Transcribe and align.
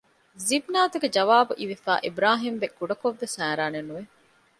ޒިބްނާތުގެ 0.47 1.07
ޖަވާބު 1.15 1.53
އިވިފައި 1.59 2.03
އިބްރާހީމްބެ 2.05 2.67
ކުޑަކޮށްވެސް 2.77 3.35
ހައިރާނެއްނުވެ 3.39 4.03